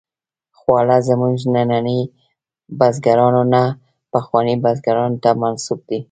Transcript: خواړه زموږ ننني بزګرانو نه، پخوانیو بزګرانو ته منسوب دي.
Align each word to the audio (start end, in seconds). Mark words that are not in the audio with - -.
خواړه 0.59 0.97
زموږ 1.09 1.37
ننني 1.55 1.99
بزګرانو 2.79 3.43
نه، 3.53 3.63
پخوانیو 4.13 4.61
بزګرانو 4.65 5.17
ته 5.23 5.31
منسوب 5.41 5.79
دي. 5.89 5.99